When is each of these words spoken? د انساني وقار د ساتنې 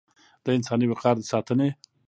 د 0.43 0.45
انساني 0.57 0.85
وقار 0.89 1.15
د 1.19 1.21
ساتنې 1.31 1.69